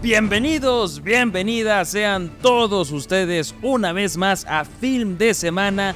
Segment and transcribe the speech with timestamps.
[0.00, 5.92] Bienvenidos, bienvenidas sean todos ustedes una vez más a Film de Semana.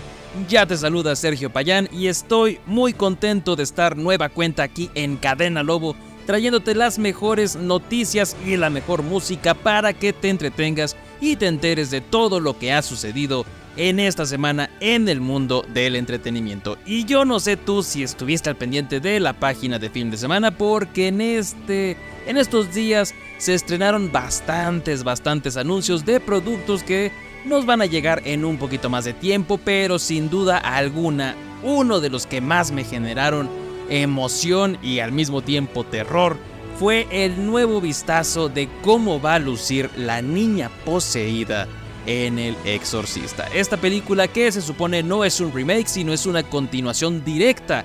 [0.49, 5.17] Ya te saluda Sergio Payán y estoy muy contento de estar nueva cuenta aquí en
[5.17, 5.95] Cadena Lobo,
[6.27, 11.93] trayéndote las mejores noticias y la mejor música para que te entretengas y te enteres
[11.93, 16.77] de todo lo que ha sucedido en esta semana en el mundo del entretenimiento.
[16.85, 20.17] Y yo no sé tú si estuviste al pendiente de la página de Film de
[20.17, 27.11] Semana porque en este en estos días se estrenaron bastantes bastantes anuncios de productos que
[27.45, 31.99] nos van a llegar en un poquito más de tiempo, pero sin duda alguna uno
[31.99, 33.51] de los que más me generaron
[33.89, 36.37] emoción y al mismo tiempo terror
[36.79, 41.67] fue el nuevo vistazo de cómo va a lucir la niña poseída
[42.07, 43.49] en El Exorcista.
[43.53, 47.85] Esta película que se supone no es un remake, sino es una continuación directa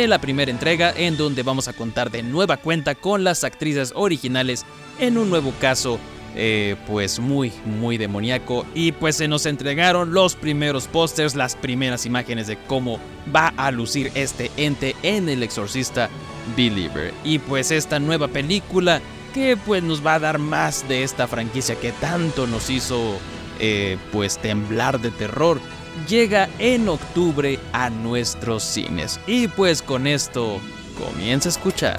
[0.00, 3.92] de la primera entrega en donde vamos a contar de nueva cuenta con las actrices
[3.94, 4.66] originales
[4.98, 6.00] en un nuevo caso
[6.34, 8.66] eh, pues muy muy demoníaco.
[8.74, 12.98] Y pues se nos entregaron los primeros pósters, las primeras imágenes de cómo
[13.34, 16.10] va a lucir este ente en El Exorcista
[16.56, 17.14] Believer.
[17.22, 19.00] Y pues esta nueva película
[19.32, 23.16] que pues nos va a dar más de esta franquicia que tanto nos hizo
[23.60, 25.60] eh, pues temblar de terror
[26.08, 29.20] llega en octubre a nuestros cines.
[29.26, 30.60] Y pues con esto
[30.98, 31.96] comienza a escuchar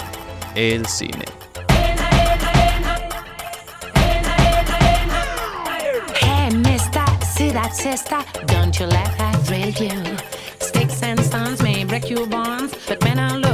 [0.55, 1.25] el cine.
[8.47, 10.17] Don't you let her thrill you.
[10.59, 13.44] Sticks and stones may break your bones, but men and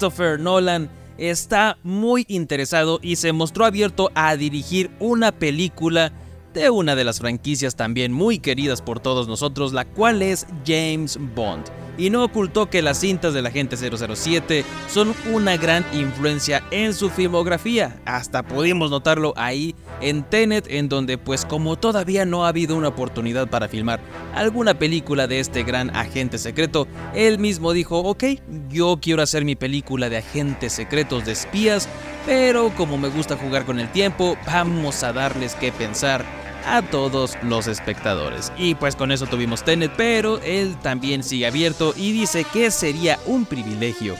[0.00, 0.88] Christopher Nolan,
[1.18, 6.10] está muy interesado y se mostró abierto a dirigir una película
[6.54, 11.18] de una de las franquicias también muy queridas por todos nosotros, la cual es James
[11.34, 11.66] Bond
[12.00, 17.10] y no ocultó que las cintas del agente 007 son una gran influencia en su
[17.10, 18.00] filmografía.
[18.06, 22.88] Hasta pudimos notarlo ahí en Tenet, en donde pues como todavía no ha habido una
[22.88, 24.00] oportunidad para filmar
[24.34, 28.24] alguna película de este gran agente secreto, él mismo dijo, ok,
[28.70, 31.86] yo quiero hacer mi película de agentes secretos de espías,
[32.24, 37.36] pero como me gusta jugar con el tiempo, vamos a darles que pensar a todos
[37.42, 38.52] los espectadores.
[38.56, 43.18] Y pues con eso tuvimos Tenet, pero él también sigue abierto y dice que sería
[43.26, 44.16] un privilegio,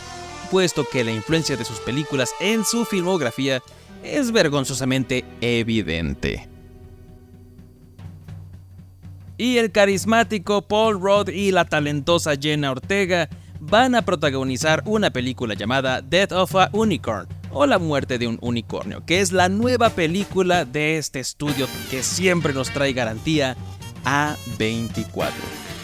[0.50, 3.62] puesto que la influencia de sus películas en su filmografía
[4.02, 6.48] es vergonzosamente evidente.
[9.36, 13.28] Y el carismático Paul Rudd y la talentosa Jenna Ortega
[13.58, 18.38] van a protagonizar una película llamada Death of a Unicorn, o La muerte de un
[18.40, 23.56] unicornio, que es la nueva película de este estudio que siempre nos trae garantía
[24.04, 25.30] A24.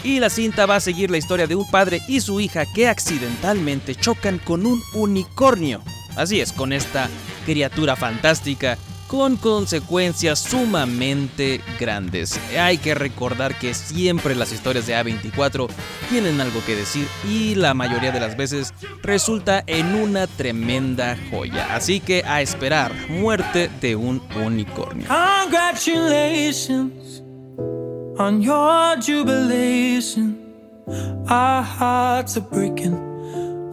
[0.03, 2.87] Y la cinta va a seguir la historia de un padre y su hija que
[2.87, 5.81] accidentalmente chocan con un unicornio.
[6.15, 7.09] Así es, con esta
[7.45, 8.77] criatura fantástica
[9.07, 12.37] con consecuencias sumamente grandes.
[12.59, 15.67] Hay que recordar que siempre las historias de A24
[16.09, 21.73] tienen algo que decir y la mayoría de las veces resulta en una tremenda joya.
[21.73, 25.07] Así que a esperar, muerte de un unicornio.
[25.07, 27.23] Congratulations
[28.17, 30.37] on your jubilation.
[31.29, 32.95] Our hearts are breaking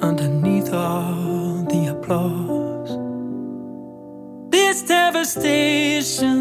[0.00, 2.53] underneath all the applause.
[4.54, 6.36] This devastation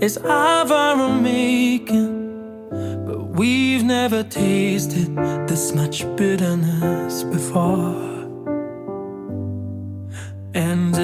[0.00, 2.70] is of our own making.
[3.06, 5.14] But we've never tasted
[5.46, 8.00] this much bitterness before.
[10.54, 10.94] And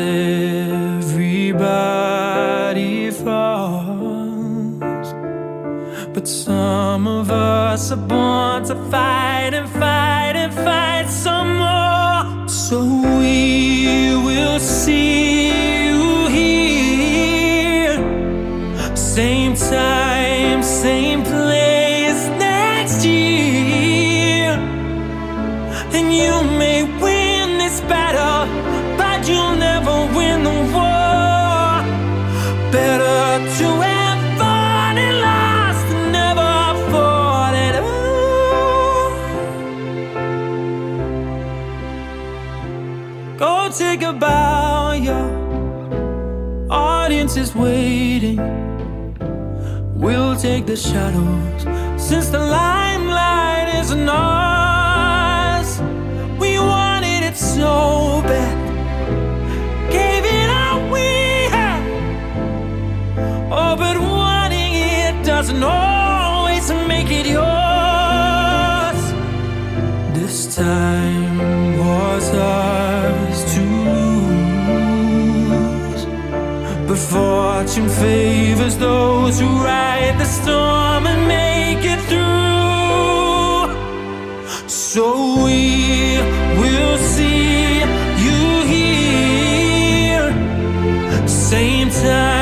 [1.03, 1.61] everybody
[3.11, 4.81] falls.
[6.15, 12.49] But some of us are born to fight and fight and fight some more.
[12.49, 12.83] So
[13.19, 15.32] we will see.
[47.55, 48.39] Waiting.
[49.95, 51.63] We'll take the shadows
[51.97, 55.81] since the limelight isn't ours.
[56.41, 58.59] We wanted it so bad,
[59.91, 61.11] gave it all we
[61.57, 61.83] had.
[63.51, 69.01] Oh, but wanting it doesn't always make it yours.
[70.19, 73.32] This time was ours
[77.13, 82.23] fortune favors those who ride the storm and make it through.
[84.67, 85.05] So
[85.45, 86.19] we
[86.61, 87.81] will see
[88.25, 88.41] you
[88.75, 90.29] here,
[91.27, 92.42] same time,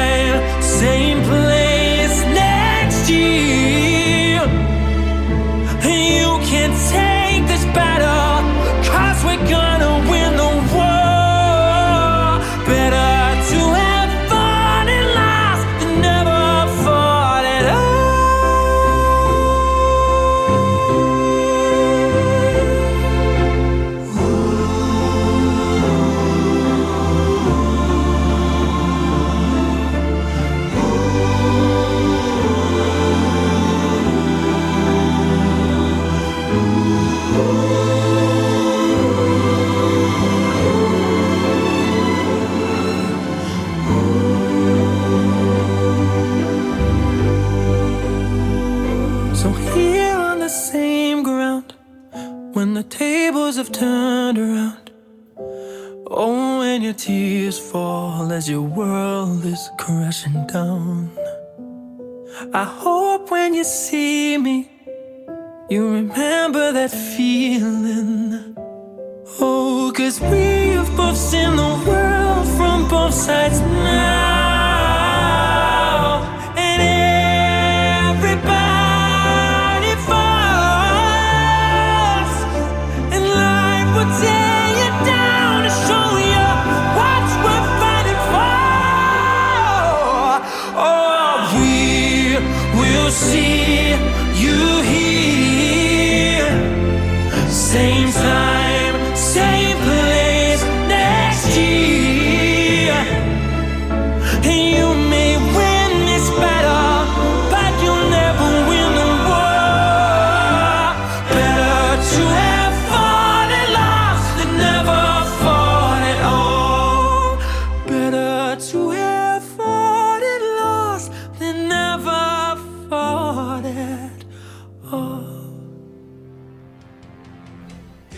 [66.90, 67.29] feel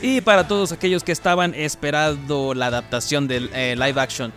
[0.03, 4.33] Y para todos aquellos que estaban esperando la adaptación del eh, live action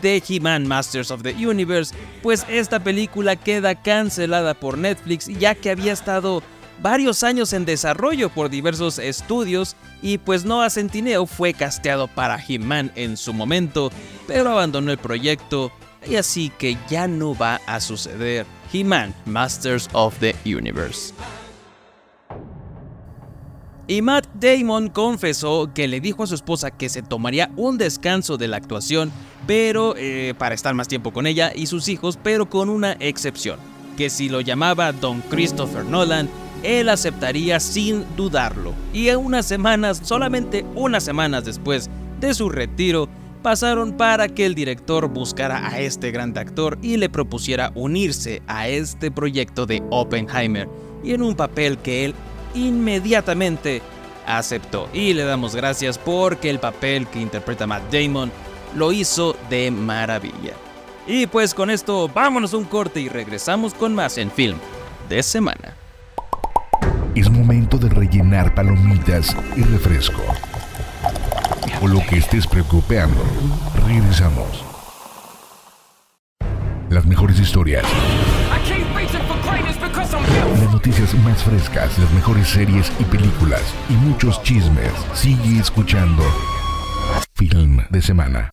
[0.00, 5.70] de He-Man Masters of the Universe, pues esta película queda cancelada por Netflix ya que
[5.70, 6.42] había estado
[6.82, 12.90] varios años en desarrollo por diversos estudios y pues Noah Centineo fue casteado para He-Man
[12.94, 13.92] en su momento,
[14.26, 15.70] pero abandonó el proyecto
[16.08, 21.12] y así que ya no va a suceder He-Man Masters of the Universe.
[23.90, 28.36] Y Matt Damon confesó que le dijo a su esposa que se tomaría un descanso
[28.36, 29.10] de la actuación,
[29.48, 33.58] pero eh, para estar más tiempo con ella y sus hijos, pero con una excepción,
[33.96, 36.28] que si lo llamaba Don Christopher Nolan,
[36.62, 38.74] él aceptaría sin dudarlo.
[38.92, 43.08] Y unas semanas, solamente unas semanas después de su retiro,
[43.42, 48.68] pasaron para que el director buscara a este gran actor y le propusiera unirse a
[48.68, 50.68] este proyecto de Oppenheimer,
[51.02, 52.14] y en un papel que él
[52.54, 53.82] inmediatamente
[54.26, 54.88] aceptó.
[54.92, 58.30] Y le damos gracias porque el papel que interpreta Matt Damon
[58.74, 60.54] lo hizo de maravilla.
[61.06, 64.58] Y pues con esto vámonos a un corte y regresamos con más en film
[65.08, 65.74] de semana.
[67.14, 70.22] Es momento de rellenar palomitas y refresco.
[71.82, 73.20] O lo que estés preocupando.
[73.86, 74.64] Regresamos.
[76.88, 77.84] Las mejores historias.
[80.58, 84.92] Las noticias más frescas, las mejores series y películas y muchos chismes.
[85.14, 86.22] Sigue escuchando
[87.34, 88.50] Film de Semana.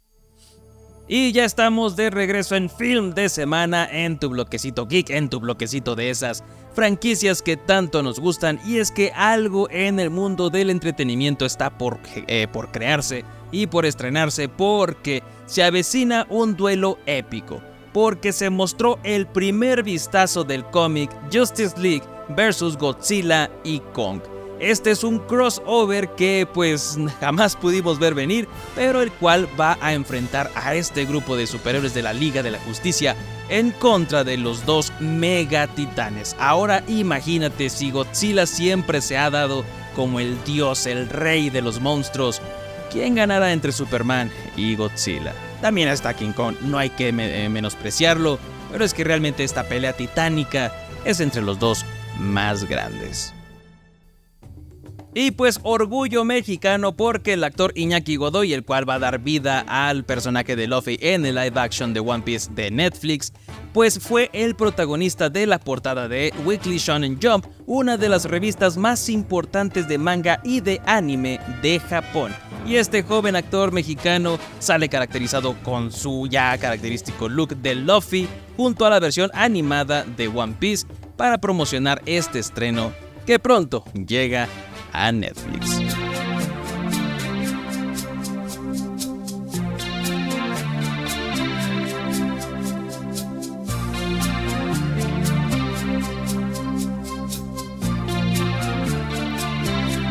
[1.09, 5.39] Y ya estamos de regreso en Film de Semana en tu bloquecito geek, en tu
[5.39, 6.43] bloquecito de esas
[6.73, 8.59] franquicias que tanto nos gustan.
[8.65, 13.67] Y es que algo en el mundo del entretenimiento está por, eh, por crearse y
[13.67, 17.61] por estrenarse porque se avecina un duelo épico.
[17.97, 24.21] Porque se mostró el primer vistazo del cómic Justice League vs Godzilla y Kong.
[24.59, 29.95] Este es un crossover que pues jamás pudimos ver venir, pero el cual va a
[29.95, 33.15] enfrentar a este grupo de superhéroes de la Liga de la Justicia
[33.49, 36.35] en contra de los dos mega titanes.
[36.37, 41.81] Ahora imagínate si Godzilla siempre se ha dado como el dios, el rey de los
[41.81, 42.43] monstruos.
[42.91, 45.33] ¿Quién ganará entre Superman y Godzilla?
[45.61, 48.39] También está King Kong, no hay que me- menospreciarlo,
[48.71, 50.71] pero es que realmente esta pelea titánica
[51.05, 51.85] es entre los dos
[52.19, 53.33] más grandes.
[55.13, 59.65] Y pues orgullo mexicano porque el actor Iñaki Godoy, el cual va a dar vida
[59.67, 63.33] al personaje de Luffy en el live action de One Piece de Netflix,
[63.73, 68.77] pues fue el protagonista de la portada de Weekly Shonen Jump, una de las revistas
[68.77, 72.31] más importantes de manga y de anime de Japón.
[72.67, 78.85] Y este joven actor mexicano sale caracterizado con su ya característico look de Luffy junto
[78.85, 80.85] a la versión animada de One Piece
[81.15, 82.91] para promocionar este estreno
[83.25, 84.47] que pronto llega
[84.97, 85.79] a Netflix.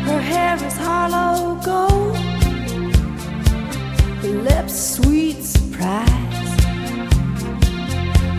[0.05, 2.15] Her hair is hollow gold,
[4.21, 6.07] her lips sweet surprise.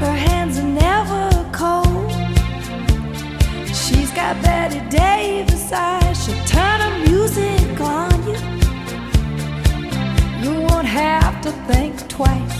[0.01, 1.38] Her hands are never.
[4.09, 6.25] She's got Betty Davis eyes.
[6.25, 8.39] She'll turn her music on you.
[10.43, 12.59] You won't have to think twice.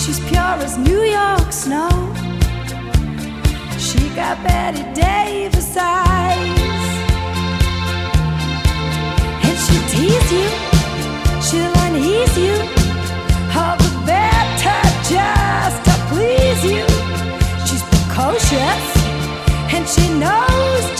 [0.00, 1.90] She's pure as New York snow.
[3.80, 6.38] She got Betty Davis eyes.
[9.42, 10.48] And she'll tease you,
[11.42, 12.54] she'll unease you.
[13.58, 16.86] All the better just to please you.
[17.66, 18.67] She's precocious,
[19.88, 20.97] she knows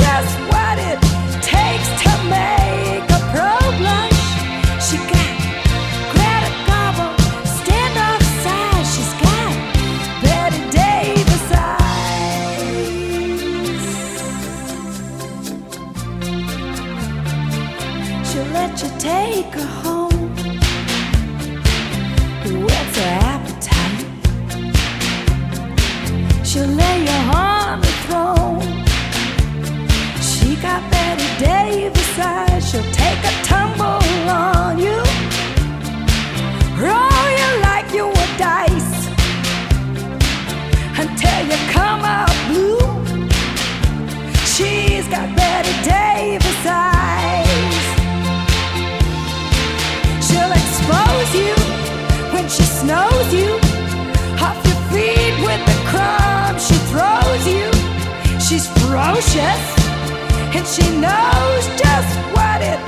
[60.59, 62.88] and she knows just what it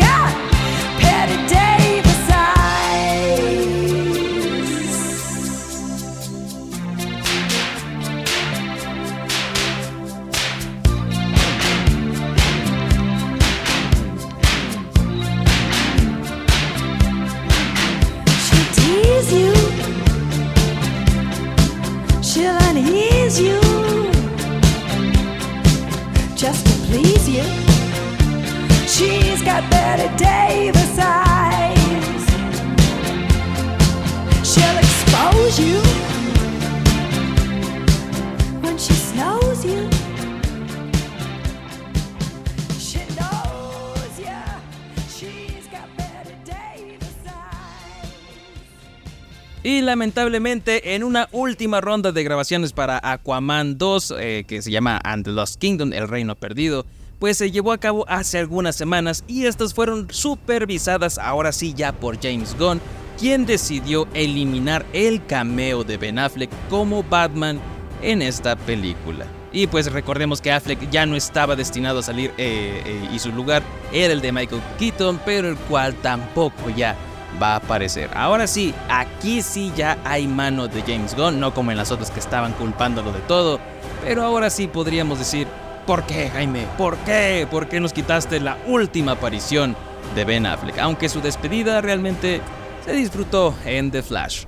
[49.63, 54.99] Y lamentablemente en una última ronda de grabaciones para Aquaman 2, eh, que se llama
[55.03, 56.85] And the Lost Kingdom, El Reino Perdido,
[57.21, 61.91] pues se llevó a cabo hace algunas semanas y estas fueron supervisadas ahora sí ya
[61.93, 62.81] por James Gunn,
[63.19, 67.61] quien decidió eliminar el cameo de Ben Affleck como Batman
[68.01, 69.27] en esta película.
[69.53, 73.31] Y pues recordemos que Affleck ya no estaba destinado a salir eh, eh, y su
[73.31, 73.61] lugar
[73.93, 76.95] era el de Michael Keaton, pero el cual tampoco ya
[77.39, 78.09] va a aparecer.
[78.15, 82.09] Ahora sí, aquí sí ya hay mano de James Gunn, no como en las otras
[82.09, 83.59] que estaban culpándolo de todo,
[84.03, 85.45] pero ahora sí podríamos decir,
[85.85, 86.67] ¿por qué Jaime?
[86.77, 87.47] ¿Por qué?
[87.49, 89.75] ¿Por qué nos quitaste la última aparición
[90.15, 90.77] de Ben Affleck?
[90.79, 92.41] Aunque su despedida realmente
[92.85, 94.45] se disfrutó en The Flash.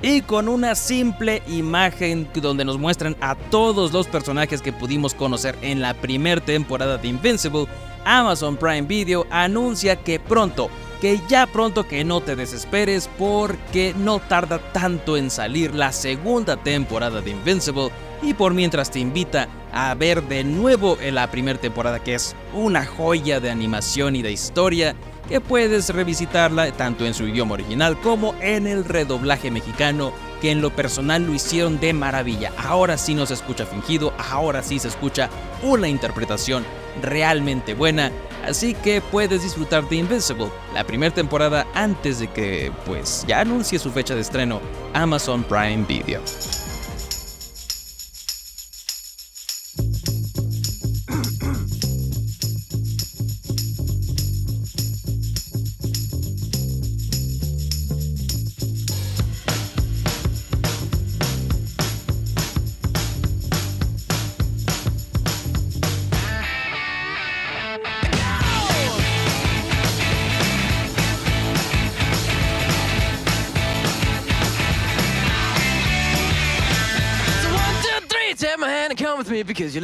[0.00, 5.58] Y con una simple imagen donde nos muestran a todos los personajes que pudimos conocer
[5.60, 7.66] en la primera temporada de Invincible,
[8.04, 14.20] Amazon Prime Video anuncia que pronto, que ya pronto que no te desesperes porque no
[14.20, 17.90] tarda tanto en salir la segunda temporada de Invincible
[18.22, 22.34] y por mientras te invita a ver de nuevo en la primera temporada que es
[22.52, 24.96] una joya de animación y de historia
[25.28, 30.62] que puedes revisitarla tanto en su idioma original como en el redoblaje mexicano, que en
[30.62, 32.52] lo personal lo hicieron de maravilla.
[32.56, 35.28] Ahora sí no se escucha fingido, ahora sí se escucha
[35.62, 36.64] una interpretación
[37.02, 38.10] realmente buena,
[38.46, 43.78] así que puedes disfrutar de Invincible, la primera temporada antes de que pues ya anuncie
[43.78, 44.60] su fecha de estreno
[44.94, 46.22] Amazon Prime Video.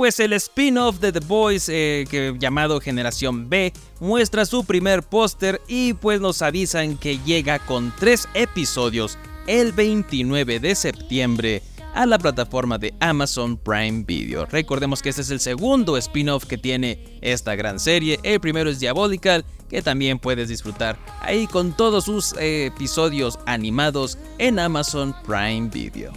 [0.00, 2.06] Pues el spin-off de The Boys, eh,
[2.38, 8.26] llamado Generación B, muestra su primer póster y pues nos avisan que llega con tres
[8.32, 14.46] episodios el 29 de septiembre a la plataforma de Amazon Prime Video.
[14.46, 18.18] Recordemos que este es el segundo spin-off que tiene esta gran serie.
[18.22, 24.16] El primero es Diabolical, que también puedes disfrutar ahí con todos sus eh, episodios animados
[24.38, 26.10] en Amazon Prime Video.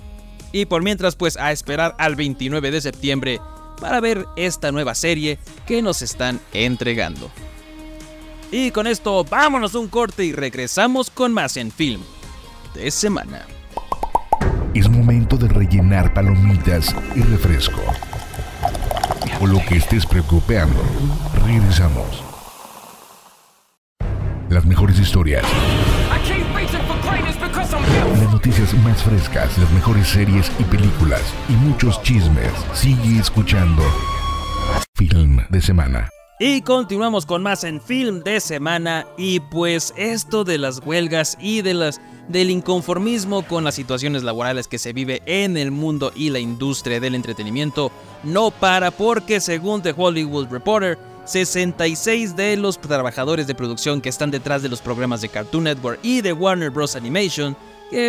[0.53, 3.41] Y por mientras, pues a esperar al 29 de septiembre
[3.83, 7.29] para ver esta nueva serie que nos están entregando.
[8.49, 11.99] Y con esto, vámonos a un corte y regresamos con más en film
[12.73, 13.45] de semana.
[14.73, 17.81] Es momento de rellenar palomitas y refresco.
[19.41, 20.81] O lo que estés preocupando.
[21.45, 22.23] Regresamos.
[24.49, 25.43] Las mejores historias,
[28.45, 32.51] noticias más frescas, las mejores series y películas y muchos chismes.
[32.73, 33.81] Sigue escuchando.
[34.95, 36.09] Film de semana.
[36.41, 41.61] Y continuamos con más en film de semana y pues esto de las huelgas y
[41.61, 46.29] de las del inconformismo con las situaciones laborales que se vive en el mundo y
[46.29, 53.47] la industria del entretenimiento no para porque según The Hollywood Reporter 66 de los trabajadores
[53.47, 56.97] de producción que están detrás de los programas de Cartoon Network y de Warner Bros.
[56.97, 57.55] Animation,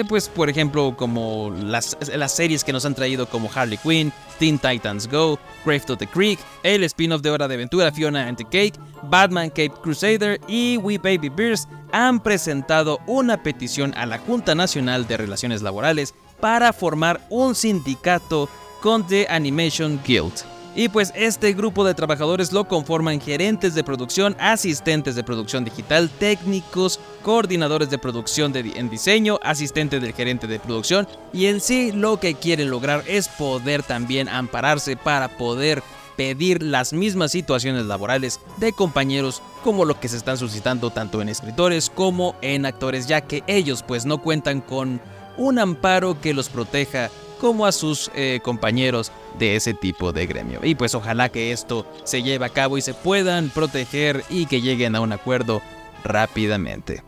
[0.09, 4.59] pues por ejemplo como las, las series que nos han traído como Harley Quinn, Teen
[4.59, 8.44] Titans Go, Grave to the Creek, el spin-off de Hora de Aventura Fiona and the
[8.44, 14.55] Cake, Batman Cape Crusader y We Baby Bears han presentado una petición a la Junta
[14.55, 18.49] Nacional de Relaciones Laborales para formar un sindicato
[18.81, 20.54] con The Animation Guild.
[20.76, 26.10] Y pues este grupo de trabajadores lo conforman gerentes de producción, asistentes de producción digital,
[26.18, 31.06] técnicos, coordinadores de producción en diseño, asistentes del gerente de producción.
[31.32, 35.82] Y en sí lo que quieren lograr es poder también ampararse para poder
[36.16, 41.28] pedir las mismas situaciones laborales de compañeros como lo que se están suscitando tanto en
[41.28, 45.00] escritores como en actores ya que ellos pues no cuentan con
[45.37, 47.10] un amparo que los proteja
[47.40, 50.61] como a sus eh, compañeros de ese tipo de gremio.
[50.62, 54.61] Y pues ojalá que esto se lleve a cabo y se puedan proteger y que
[54.61, 55.62] lleguen a un acuerdo
[56.05, 57.03] rápidamente.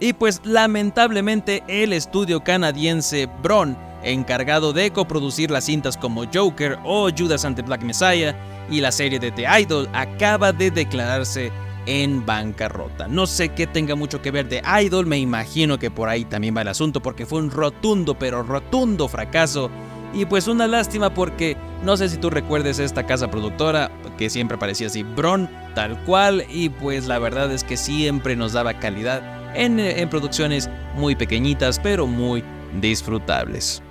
[0.00, 7.10] Y pues lamentablemente el estudio canadiense Bron, encargado de coproducir las cintas como Joker o
[7.10, 8.34] Judas and the Black Messiah
[8.70, 11.52] y la serie de The Idol, acaba de declararse
[11.84, 13.08] en bancarrota.
[13.08, 16.56] No sé qué tenga mucho que ver The Idol, me imagino que por ahí también
[16.56, 19.70] va el asunto porque fue un rotundo pero rotundo fracaso.
[20.12, 24.58] Y pues una lástima porque No sé si tú recuerdes esta casa productora que siempre
[24.58, 29.22] parecía así, Bron, tal cual, y pues la verdad es que siempre nos daba calidad
[29.56, 32.44] en, en producciones muy pequeñitas pero muy
[32.80, 33.82] disfrutables.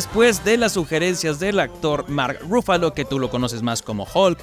[0.00, 4.38] Después de las sugerencias del actor Mark Ruffalo, que tú lo conoces más como Hulk,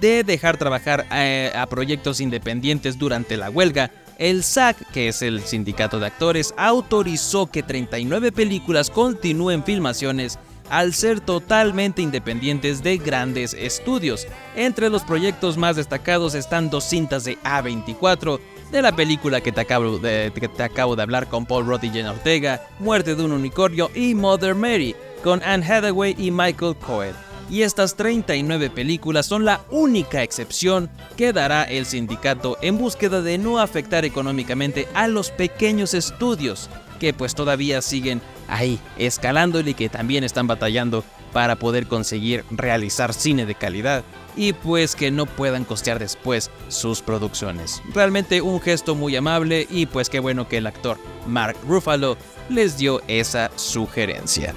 [0.00, 5.42] de dejar trabajar eh, a, proyectos independientes durante la huelga, el SAG, que es el
[5.42, 10.40] sindicato de actores, autorizó que 39 películas continúen filmaciones
[10.70, 14.26] al ser totalmente independientes de grandes estudios.
[14.56, 19.60] Entre los proyectos más destacados están dos cintas de A24, de la película que te
[19.60, 23.24] acabo de, que te acabo de hablar con Paul Rudd y Jenna Ortega, Muerte de
[23.24, 27.14] un unicornio y Mother Mary, con Anne Hathaway y Michael Cohen.
[27.48, 33.38] Y estas 39 películas son la única excepción que dará el sindicato en búsqueda de
[33.38, 39.88] no afectar económicamente a los pequeños estudios, que pues todavía siguen ahí escalando y que
[39.88, 41.04] también están batallando
[41.36, 44.04] para poder conseguir realizar cine de calidad
[44.38, 47.82] y pues que no puedan costear después sus producciones.
[47.92, 50.96] Realmente un gesto muy amable y pues qué bueno que el actor
[51.26, 52.16] Mark Ruffalo
[52.48, 54.54] les dio esa sugerencia.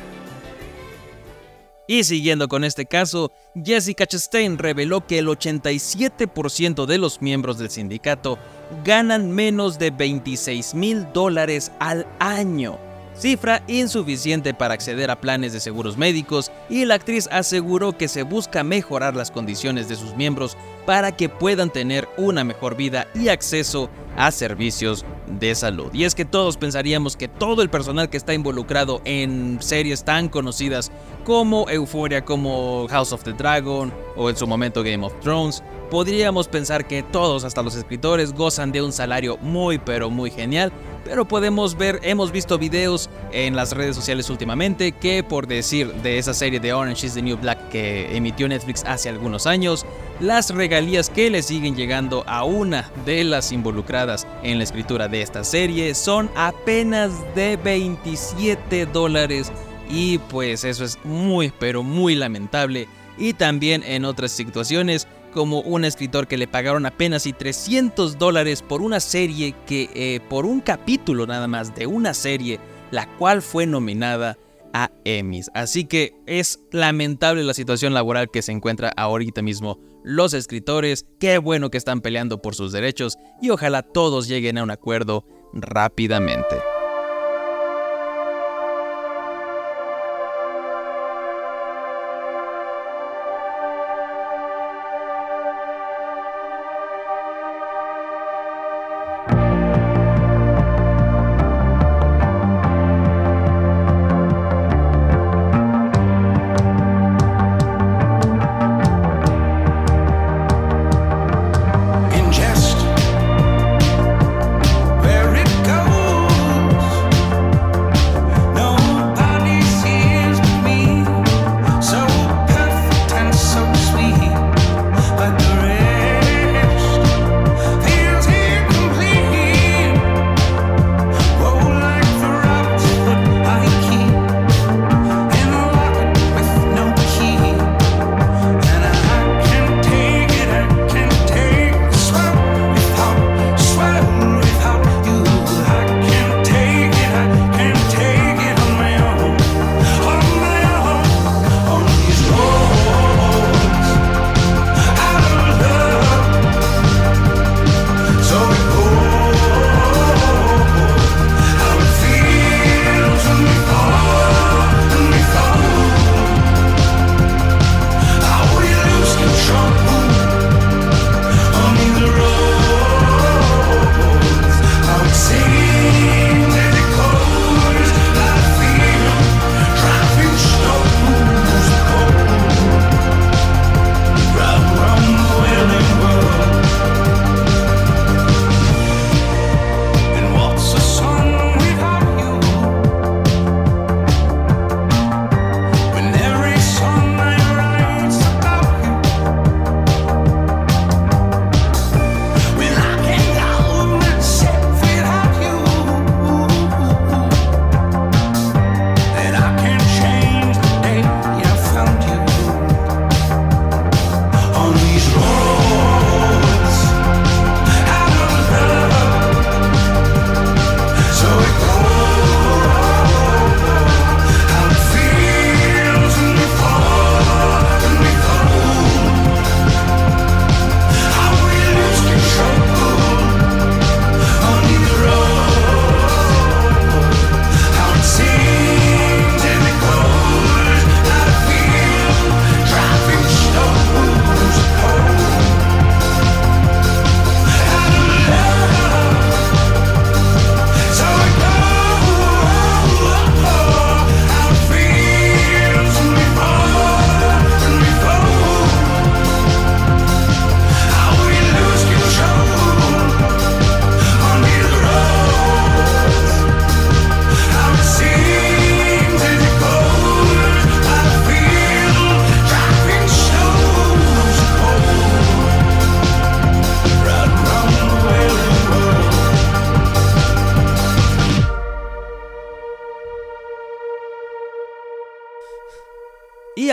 [1.86, 7.72] Y siguiendo con este caso, Jessica Chastain reveló que el 87% de los miembros del
[7.72, 8.40] sindicato
[8.86, 12.80] ganan menos de 26 mil dólares al año
[13.20, 18.24] cifra insuficiente para acceder a planes de seguros médicos y la actriz aseguró que se
[18.24, 23.30] busca mejorar las condiciones de sus miembros para que puedan tener una mejor vida y
[23.30, 25.06] acceso a servicios
[25.40, 25.94] de salud.
[25.94, 30.28] Y es que todos pensaríamos que todo el personal que está involucrado en series tan
[30.28, 30.92] conocidas
[31.24, 36.48] como Euphoria, como House of the Dragon o en su momento Game of Thrones, podríamos
[36.48, 40.72] pensar que todos, hasta los escritores, gozan de un salario muy pero muy genial
[41.10, 46.20] pero podemos ver, hemos visto videos en las redes sociales últimamente que por decir de
[46.20, 49.88] esa serie de Orange is the New Black que emitió Netflix hace algunos años,
[50.20, 55.24] las regalías que le siguen llegando a una de las involucradas en la escritura de
[55.24, 59.52] esta serie son apenas de 27 dólares.
[59.90, 62.88] Y pues eso es muy pero muy lamentable.
[63.18, 68.62] Y también en otras situaciones como un escritor que le pagaron apenas y 300 dólares
[68.62, 72.60] por una serie que, eh, por un capítulo nada más de una serie,
[72.92, 74.38] la cual fue nominada
[74.74, 75.50] a Emmys.
[75.54, 81.06] Así que es lamentable la situación laboral que se encuentra ahorita mismo los escritores.
[81.20, 85.26] Qué bueno que están peleando por sus derechos y ojalá todos lleguen a un acuerdo
[85.54, 86.69] rápidamente.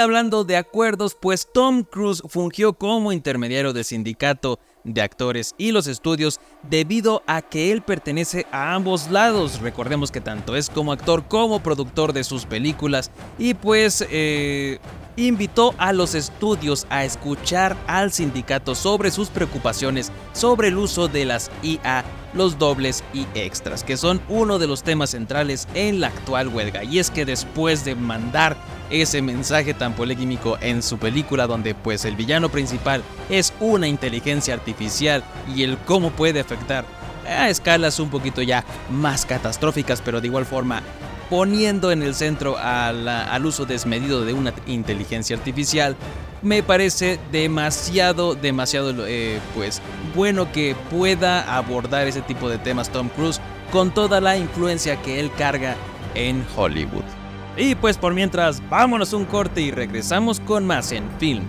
[0.06, 5.88] Hablando de acuerdos, pues Tom Cruise fungió como intermediario del sindicato de actores y los
[5.88, 9.60] estudios debido a que él pertenece a ambos lados.
[9.60, 14.78] Recordemos que tanto es como actor como productor de sus películas y pues eh,
[15.16, 21.24] invitó a los estudios a escuchar al sindicato sobre sus preocupaciones sobre el uso de
[21.24, 26.08] las IA, los dobles y extras, que son uno de los temas centrales en la
[26.08, 26.84] actual huelga.
[26.84, 28.56] Y es que después de mandar
[28.90, 34.54] ese mensaje tan polémico en su película donde pues el villano principal es una inteligencia
[34.54, 35.22] artificial
[35.54, 36.84] y el cómo puede afectar
[37.26, 40.82] a escalas un poquito ya más catastróficas, pero de igual forma
[41.28, 45.96] poniendo en el centro al uso desmedido de una inteligencia artificial,
[46.42, 49.80] me parece demasiado, demasiado, eh, pues,
[50.14, 53.40] bueno que pueda abordar ese tipo de temas Tom Cruise
[53.72, 55.74] con toda la influencia que él carga
[56.14, 57.15] en Hollywood.
[57.58, 61.42] Y pues por mientras, vámonos un corte y regresamos con más en Film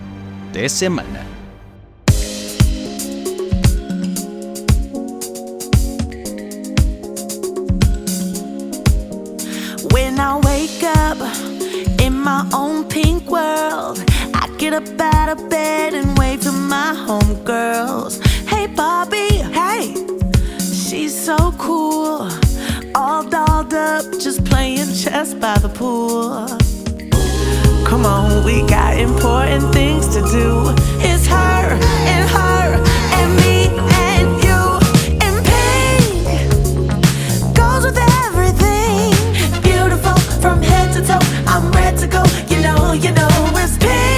[0.52, 1.24] de Semana.
[9.92, 11.18] When I wake up
[12.00, 14.02] in my own pink world,
[14.32, 18.18] I get up out of bed and wave to my homegirls.
[18.46, 19.94] Hey, Bobby, hey,
[20.58, 22.30] she's so cool.
[23.00, 26.48] All dolled up, just playing chess by the pool.
[27.86, 30.74] Come on, we got important things to do.
[30.98, 31.78] It's her
[32.12, 32.74] and her
[33.18, 33.68] and me
[34.08, 34.60] and you
[35.26, 36.24] in pink.
[37.54, 39.14] Goes with everything.
[39.62, 41.24] Beautiful from head to toe.
[41.46, 42.24] I'm ready to go.
[42.48, 43.30] You know, you know,
[43.62, 44.17] it's pink.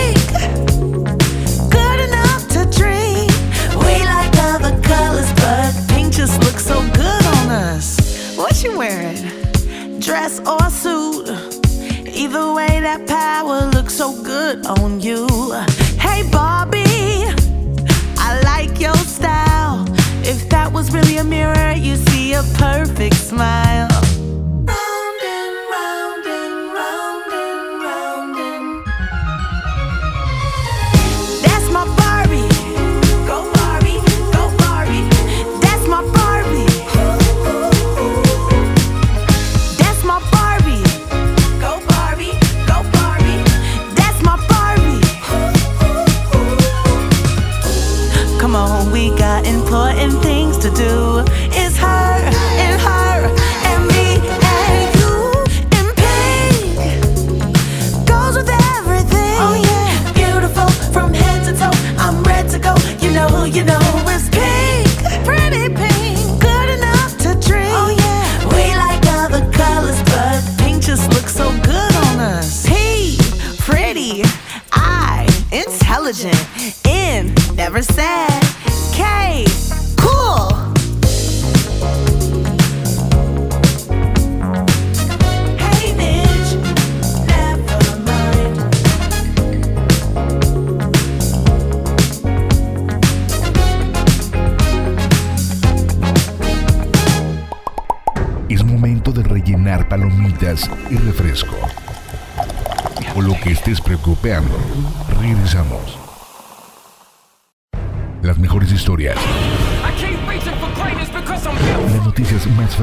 [8.80, 9.28] Wearing?
[10.00, 11.28] Dress or suit?
[12.22, 15.26] Either way, that power looks so good on you.
[15.98, 17.26] Hey, Barbie,
[18.26, 19.84] I like your style.
[20.24, 23.69] If that was really a mirror, you see a perfect smile.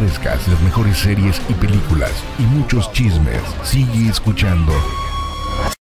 [0.01, 3.41] Las mejores series y películas y muchos chismes.
[3.63, 4.71] Sigue escuchando.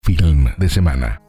[0.03, 1.21] Film de semana.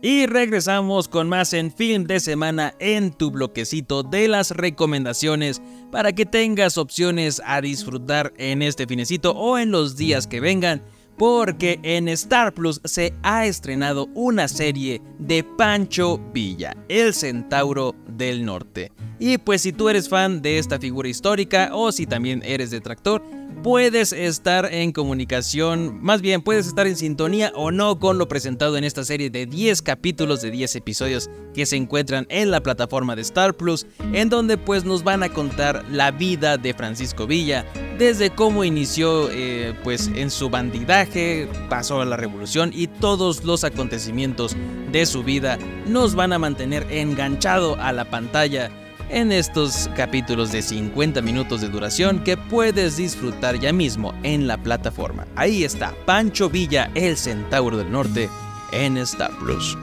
[0.00, 5.60] Y regresamos con más en Film de Semana en tu bloquecito de las recomendaciones
[5.90, 10.82] para que tengas opciones a disfrutar en este finecito o en los días que vengan.
[11.18, 18.44] Porque en Star Plus se ha estrenado una serie de Pancho Villa, el centauro del
[18.44, 18.92] norte.
[19.20, 23.22] Y pues si tú eres fan de esta figura histórica o si también eres detractor,
[23.62, 28.78] puedes estar en comunicación, más bien puedes estar en sintonía o no con lo presentado
[28.78, 33.14] en esta serie de 10 capítulos de 10 episodios que se encuentran en la plataforma
[33.14, 37.66] de Star Plus, en donde pues nos van a contar la vida de Francisco Villa,
[37.98, 43.64] desde cómo inició eh, pues en su bandidaje, pasó a la revolución y todos los
[43.64, 44.56] acontecimientos
[44.90, 48.70] de su vida nos van a mantener enganchado a la pantalla
[49.10, 54.56] en estos capítulos de 50 minutos de duración que puedes disfrutar ya mismo en la
[54.56, 55.26] plataforma.
[55.36, 58.28] Ahí está Pancho Villa, el Centauro del Norte,
[58.72, 59.76] en Star Plus.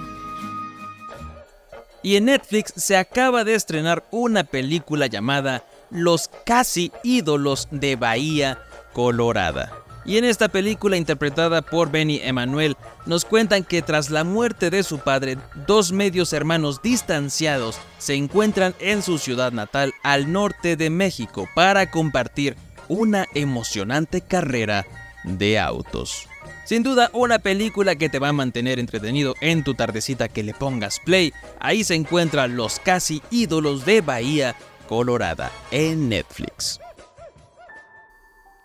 [2.02, 8.60] Y en Netflix se acaba de estrenar una película llamada Los casi ídolos de Bahía
[8.94, 9.87] Colorada.
[10.08, 14.82] Y en esta película interpretada por Benny Emanuel, nos cuentan que tras la muerte de
[14.84, 15.38] su padre,
[15.68, 21.92] dos medios hermanos distanciados se encuentran en su ciudad natal al norte de México para
[21.92, 22.56] compartir
[22.88, 24.86] una emocionante carrera
[25.26, 26.30] de autos.
[26.64, 30.54] Sin duda, una película que te va a mantener entretenido en tu tardecita que le
[30.54, 31.34] pongas play.
[31.60, 34.56] Ahí se encuentran los casi ídolos de Bahía
[34.88, 36.80] Colorada en Netflix.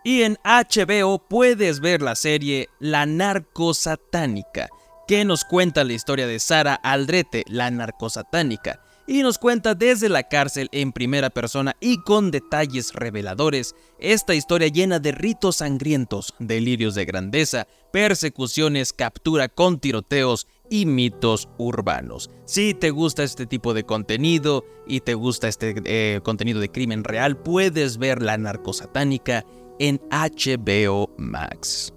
[0.04, 4.68] Y en HBO puedes ver la serie La Narcosatánica,
[5.06, 10.22] que nos cuenta la historia de Sara Aldrete, la narcosatánica, y nos cuenta desde la
[10.22, 16.94] cárcel en primera persona y con detalles reveladores esta historia llena de ritos sangrientos, delirios
[16.94, 22.30] de grandeza, persecuciones, captura con tiroteos y mitos urbanos.
[22.44, 27.04] Si te gusta este tipo de contenido y te gusta este eh, contenido de crimen
[27.04, 29.44] real, puedes ver La Narcosatánica
[29.78, 31.92] en HBO Max.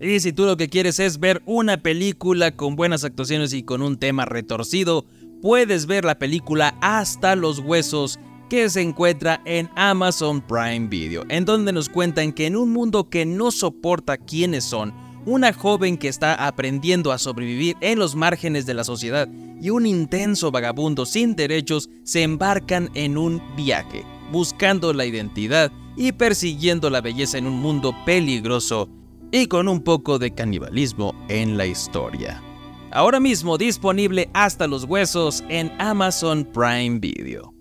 [0.00, 3.82] Y si tú lo que quieres es ver una película con buenas actuaciones y con
[3.82, 5.04] un tema retorcido,
[5.42, 11.44] puedes ver la película Hasta los Huesos que se encuentra en Amazon Prime Video, en
[11.44, 14.94] donde nos cuentan que en un mundo que no soporta quiénes son,
[15.26, 19.28] una joven que está aprendiendo a sobrevivir en los márgenes de la sociedad
[19.60, 26.12] y un intenso vagabundo sin derechos se embarcan en un viaje, buscando la identidad y
[26.12, 28.88] persiguiendo la belleza en un mundo peligroso
[29.32, 32.42] y con un poco de canibalismo en la historia.
[32.90, 37.57] Ahora mismo disponible hasta los huesos en Amazon Prime Video.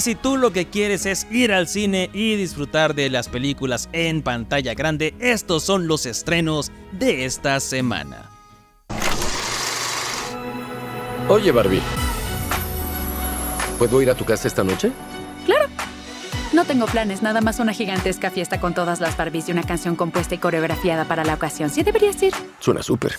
[0.00, 3.90] Y si tú lo que quieres es ir al cine y disfrutar de las películas
[3.92, 8.30] en pantalla grande, estos son los estrenos de esta semana.
[11.28, 11.82] Oye, Barbie.
[13.78, 14.90] ¿Puedo ir a tu casa esta noche?
[15.44, 15.68] Claro.
[16.54, 19.96] No tengo planes, nada más una gigantesca fiesta con todas las Barbies y una canción
[19.96, 21.68] compuesta y coreografiada para la ocasión.
[21.68, 22.32] Sí deberías ir.
[22.58, 23.18] Suena súper.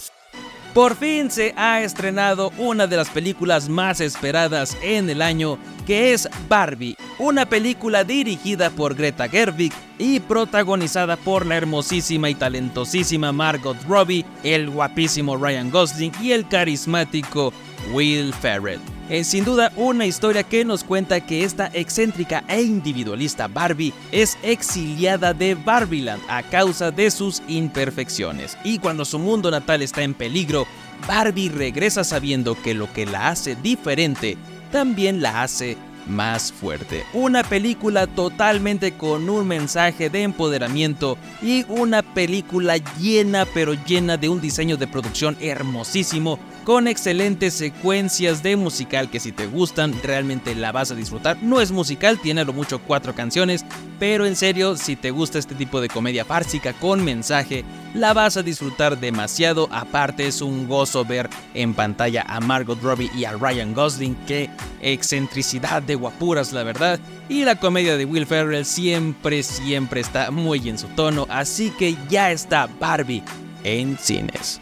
[0.74, 6.14] Por fin se ha estrenado una de las películas más esperadas en el año, que
[6.14, 13.34] es Barbie, una película dirigida por Greta Gerwig y protagonizada por la hermosísima y talentosísima
[13.34, 17.52] Margot Robbie, el guapísimo Ryan Gosling y el carismático
[17.92, 18.80] Will Ferrell.
[19.12, 24.38] Es sin duda una historia que nos cuenta que esta excéntrica e individualista Barbie es
[24.42, 28.58] exiliada de Barbieland a causa de sus imperfecciones.
[28.64, 30.66] Y cuando su mundo natal está en peligro,
[31.10, 34.38] Barbie regresa sabiendo que lo que la hace diferente
[34.72, 35.76] también la hace
[36.08, 37.04] más fuerte.
[37.12, 44.30] Una película totalmente con un mensaje de empoderamiento y una película llena pero llena de
[44.30, 50.56] un diseño de producción hermosísimo con excelentes secuencias de musical que si te gustan realmente
[50.56, 51.38] la vas a disfrutar.
[51.42, 53.66] No es musical, tiene a lo mucho cuatro canciones,
[54.00, 58.38] pero en serio si te gusta este tipo de comedia fársica con mensaje, la vas
[58.38, 59.68] a disfrutar demasiado.
[59.72, 64.50] Aparte es un gozo ver en pantalla a Margot Robbie y a Ryan Gosling, qué
[64.82, 67.00] excentricidad de guapuras la verdad.
[67.30, 71.96] Y la comedia de Will Ferrell siempre, siempre está muy en su tono, así que
[72.10, 73.24] ya está Barbie
[73.64, 74.62] en cines.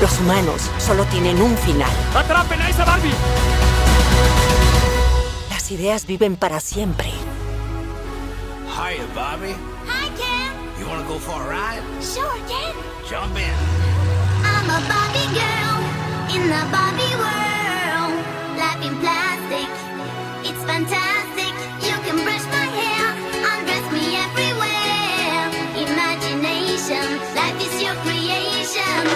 [0.00, 1.90] Los humanos solo tienen un final.
[2.14, 3.10] ¡Atrapen a esa Barbie!
[5.50, 7.08] Las ideas viven para siempre.
[8.68, 9.56] Hiya, Bobby.
[9.88, 10.52] Hi, Ken.
[10.78, 11.82] You wanna go for a ride?
[12.00, 12.74] Sure, Ken.
[13.10, 13.52] Jump in.
[14.44, 15.78] I'm a Barbie girl
[16.32, 18.14] in the Barbie world.
[18.56, 19.68] Life in plastic,
[20.44, 21.47] it's fantastic.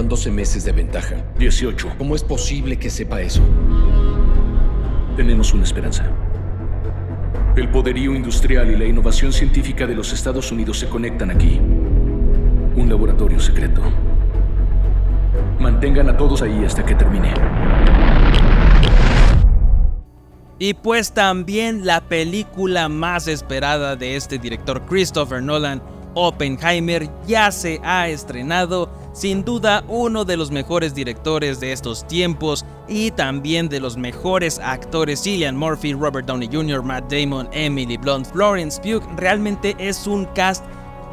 [0.00, 1.16] Llevan 12 meses de ventaja.
[1.38, 1.94] 18.
[1.98, 3.42] ¿Cómo es posible que sepa eso?
[5.16, 6.10] Tenemos una esperanza.
[7.56, 11.58] El poderío industrial y la innovación científica de los Estados Unidos se conectan aquí.
[12.76, 13.82] Un laboratorio secreto.
[15.58, 17.34] Mantengan a todos ahí hasta que termine.
[20.58, 25.82] Y pues también la película más esperada de este director Christopher Nolan,
[26.14, 28.99] Oppenheimer, ya se ha estrenado.
[29.20, 34.58] Sin duda uno de los mejores directores de estos tiempos y también de los mejores
[34.58, 39.02] actores Cillian Murphy, Robert Downey Jr., Matt Damon, Emily Blunt, Florence Pugh.
[39.18, 40.64] Realmente es un cast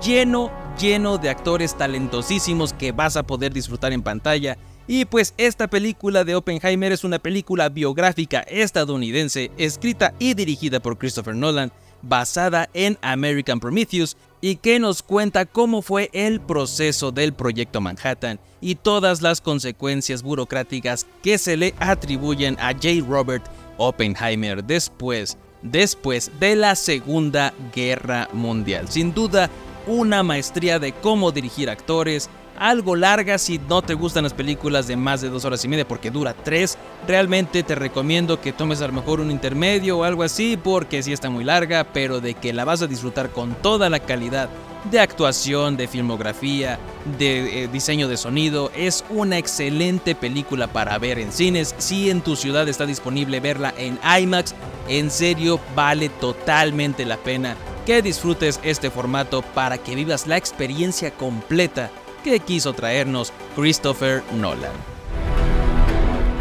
[0.01, 0.49] lleno,
[0.79, 4.57] lleno de actores talentosísimos que vas a poder disfrutar en pantalla.
[4.87, 10.97] Y pues esta película de Oppenheimer es una película biográfica estadounidense escrita y dirigida por
[10.97, 11.73] Christopher Nolan,
[12.07, 18.39] basada en American Prometheus y que nos cuenta cómo fue el proceso del proyecto Manhattan
[18.61, 23.05] y todas las consecuencias burocráticas que se le atribuyen a J.
[23.07, 23.45] Robert
[23.77, 28.87] Oppenheimer después, después de la Segunda Guerra Mundial.
[28.89, 29.49] Sin duda,
[29.87, 34.97] una maestría de cómo dirigir actores, algo larga si no te gustan las películas de
[34.97, 36.77] más de dos horas y media porque dura tres.
[37.07, 41.13] Realmente te recomiendo que tomes a lo mejor un intermedio o algo así porque sí
[41.13, 44.49] está muy larga, pero de que la vas a disfrutar con toda la calidad
[44.91, 46.79] de actuación, de filmografía,
[47.17, 48.71] de eh, diseño de sonido.
[48.75, 51.75] Es una excelente película para ver en cines.
[51.77, 54.53] Si en tu ciudad está disponible verla en IMAX,
[54.87, 57.55] en serio vale totalmente la pena
[57.85, 61.89] que disfrutes este formato para que vivas la experiencia completa
[62.29, 64.71] que quiso traernos Christopher Nolan.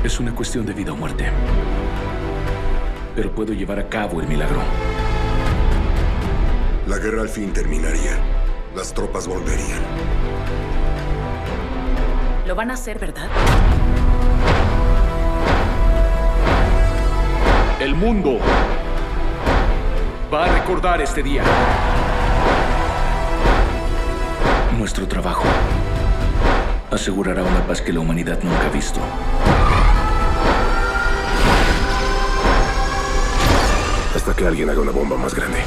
[0.05, 1.31] Es una cuestión de vida o muerte.
[3.15, 4.61] Pero puedo llevar a cabo el milagro.
[6.87, 8.19] La guerra al fin terminaría.
[8.75, 9.81] Las tropas volverían.
[12.47, 13.29] Lo van a hacer, ¿verdad?
[17.81, 18.39] El mundo
[20.33, 21.43] va a recordar este día.
[24.79, 25.45] Nuestro trabajo
[26.91, 29.01] asegurará una paz que la humanidad nunca ha visto.
[34.15, 35.61] Hasta que alguien haga una bomba más grande.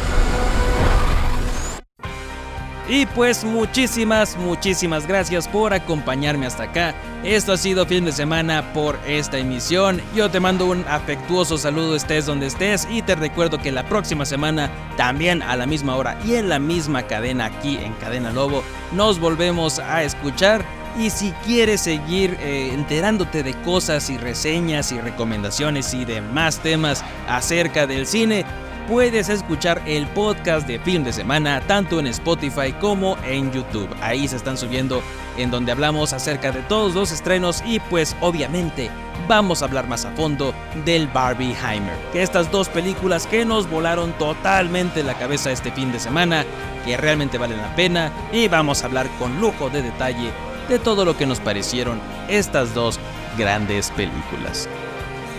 [2.89, 6.95] Y pues muchísimas, muchísimas gracias por acompañarme hasta acá.
[7.23, 10.01] Esto ha sido fin de semana por esta emisión.
[10.15, 14.25] Yo te mando un afectuoso saludo estés donde estés y te recuerdo que la próxima
[14.25, 18.63] semana, también a la misma hora y en la misma cadena aquí en Cadena Lobo,
[18.91, 20.65] nos volvemos a escuchar.
[20.97, 27.05] Y si quieres seguir eh, enterándote de cosas y reseñas y recomendaciones y demás temas
[27.27, 28.45] acerca del cine,
[28.89, 33.87] puedes escuchar el podcast de Film de Semana tanto en Spotify como en YouTube.
[34.01, 35.03] Ahí se están subiendo
[35.37, 38.89] en donde hablamos acerca de todos los estrenos y pues obviamente
[39.27, 41.95] vamos a hablar más a fondo del Barbieheimer.
[42.11, 46.43] Que estas dos películas que nos volaron totalmente la cabeza este fin de semana,
[46.83, 50.31] que realmente valen la pena y vamos a hablar con lujo de detalle
[50.67, 52.99] de todo lo que nos parecieron estas dos
[53.37, 54.67] grandes películas.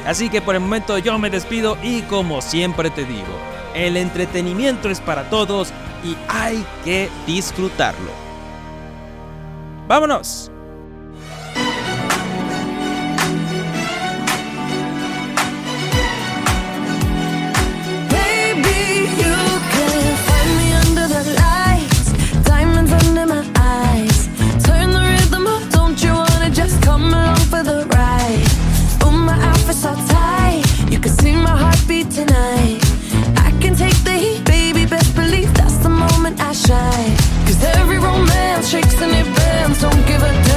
[0.07, 3.39] Así que por el momento yo me despido y como siempre te digo,
[3.75, 5.73] el entretenimiento es para todos
[6.05, 8.11] y hay que disfrutarlo.
[9.87, 10.51] ¡Vámonos!
[29.81, 32.81] So tight, you can see my heartbeat tonight.
[33.39, 37.17] I can take the heat, baby, best believe that's the moment I shine.
[37.47, 40.50] Cause every romance shakes and it bends, don't give a damn.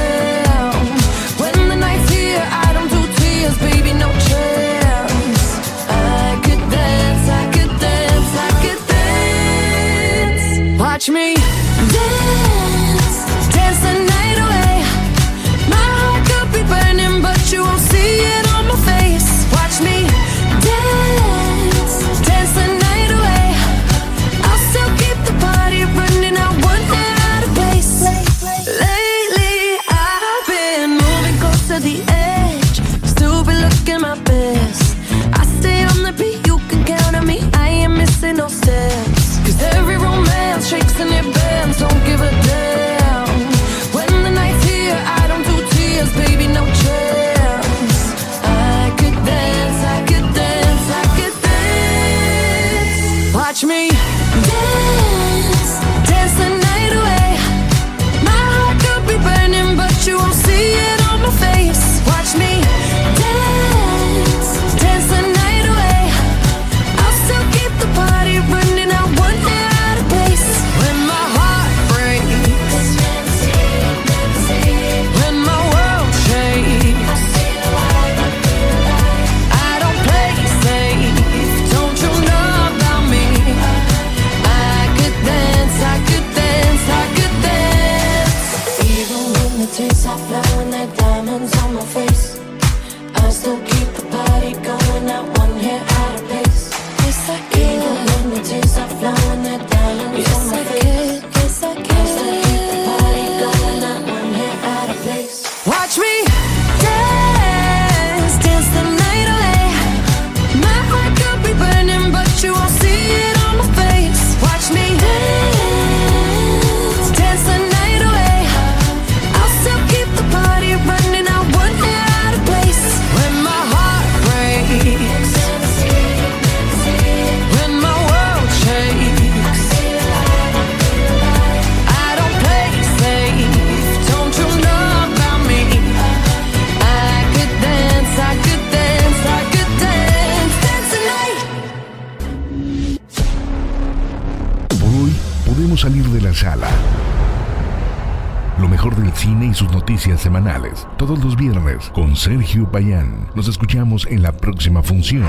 [153.36, 155.22] Nos escuchamos en la próxima función.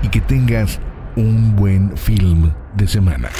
[0.00, 0.78] Y que tengas
[1.16, 3.30] un buen film de semana.